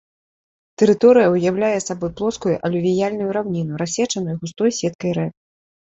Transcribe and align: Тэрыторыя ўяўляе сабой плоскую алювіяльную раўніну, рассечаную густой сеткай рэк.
Тэрыторыя 0.81 1.27
ўяўляе 1.35 1.79
сабой 1.89 2.11
плоскую 2.21 2.55
алювіяльную 2.71 3.31
раўніну, 3.41 3.73
рассечаную 3.87 4.35
густой 4.43 4.71
сеткай 4.85 5.11
рэк. 5.25 5.33